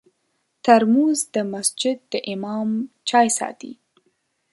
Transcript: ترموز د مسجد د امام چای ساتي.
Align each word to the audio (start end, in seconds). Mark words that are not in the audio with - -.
ترموز 0.65 1.19
د 1.35 1.37
مسجد 1.53 1.97
د 2.11 2.13
امام 2.33 2.69
چای 3.09 3.27
ساتي. 3.37 3.73